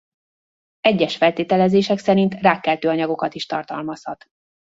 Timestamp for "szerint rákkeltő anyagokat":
1.99-3.33